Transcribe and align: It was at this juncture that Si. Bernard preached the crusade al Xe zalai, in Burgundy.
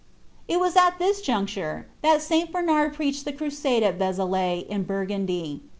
It 0.47 0.59
was 0.59 0.75
at 0.75 0.97
this 0.97 1.21
juncture 1.21 1.85
that 2.01 2.23
Si. 2.23 2.45
Bernard 2.45 2.95
preached 2.95 3.23
the 3.23 3.31
crusade 3.31 3.83
al 3.83 3.93
Xe 3.93 4.15
zalai, 4.17 4.67
in 4.67 4.81
Burgundy. 4.81 5.61